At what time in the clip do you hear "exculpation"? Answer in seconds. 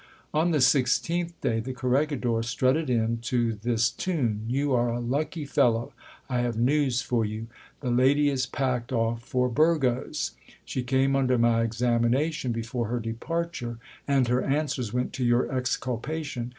15.55-16.49